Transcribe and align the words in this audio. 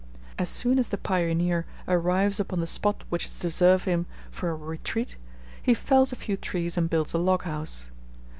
As 0.39 0.49
soon 0.49 0.79
as 0.79 0.89
the 0.89 0.97
pioneer 0.97 1.67
arrives 1.87 2.39
upon 2.39 2.59
the 2.59 2.65
spot 2.65 3.03
which 3.09 3.27
is 3.27 3.37
to 3.37 3.51
serve 3.51 3.83
him 3.83 4.07
for 4.31 4.49
a 4.49 4.55
retreat, 4.55 5.15
he 5.61 5.75
fells 5.75 6.11
a 6.11 6.15
few 6.15 6.35
trees 6.37 6.75
and 6.75 6.89
builds 6.89 7.13
a 7.13 7.19
loghouse. 7.19 7.91